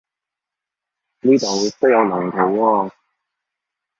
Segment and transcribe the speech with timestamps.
[1.19, 1.45] 呢度
[1.79, 2.91] 都有龍圖喎